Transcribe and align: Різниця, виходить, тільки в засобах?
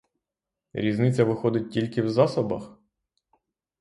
Різниця, 0.73 1.23
виходить, 1.23 1.71
тільки 1.71 2.01
в 2.01 2.09
засобах? 2.09 2.77